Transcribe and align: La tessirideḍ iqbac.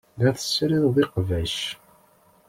La 0.23 0.31
tessirideḍ 0.37 0.95
iqbac. 1.03 1.55